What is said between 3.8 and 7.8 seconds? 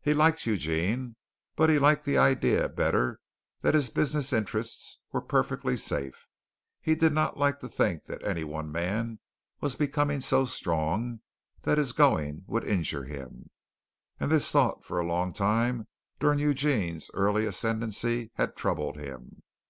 business interests were perfectly safe. He did not like to